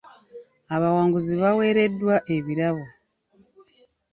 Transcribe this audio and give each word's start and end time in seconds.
Abawanguzi 0.75 1.33
baawereddwa 1.41 2.15
ebirabo. 2.35 2.85